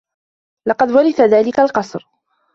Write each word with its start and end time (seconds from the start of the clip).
لقد 0.67 0.91
ورث 0.91 1.21
ذلك 1.21 1.59
القصر. 1.59 2.07